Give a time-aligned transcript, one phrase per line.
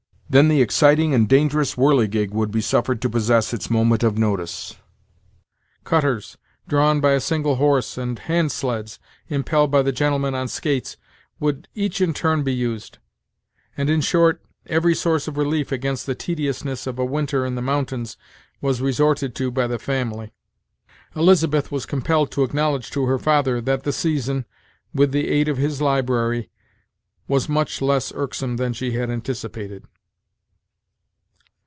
[0.31, 4.77] Then the exciting and dangerous "whirligig" would be suffered to possess its moment of notice.
[5.83, 6.37] Cutters,
[6.69, 10.95] drawn by a single horse, and handsleds, impelled by the gentlemen on skates,
[11.41, 12.97] would each in turn be used;
[13.75, 17.61] and, in short, every source of relief against the tediousness of a winter in the
[17.61, 18.15] mountains
[18.61, 20.31] was resorted to by the family,
[21.13, 24.45] Elizabeth was compelled to acknowledge to her father, that the season,
[24.95, 26.49] with the aid of his library,
[27.27, 29.83] was much less irksome than she had anticipated.